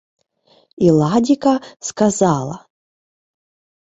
Іладіка 0.85 1.53
сказала: 1.89 2.57